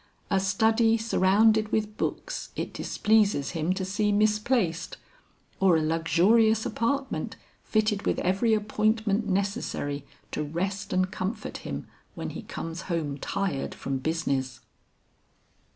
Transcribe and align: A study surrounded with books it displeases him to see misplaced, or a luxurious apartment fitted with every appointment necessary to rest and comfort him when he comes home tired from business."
A 0.31 0.39
study 0.39 0.97
surrounded 0.97 1.71
with 1.71 1.95
books 1.95 2.49
it 2.55 2.73
displeases 2.73 3.51
him 3.51 3.71
to 3.73 3.85
see 3.85 4.11
misplaced, 4.11 4.97
or 5.59 5.77
a 5.77 5.81
luxurious 5.83 6.65
apartment 6.65 7.35
fitted 7.63 8.07
with 8.07 8.17
every 8.21 8.55
appointment 8.55 9.27
necessary 9.27 10.03
to 10.31 10.43
rest 10.43 10.91
and 10.91 11.11
comfort 11.11 11.57
him 11.57 11.85
when 12.15 12.31
he 12.31 12.41
comes 12.41 12.81
home 12.89 13.19
tired 13.19 13.75
from 13.75 13.99
business." 13.99 14.61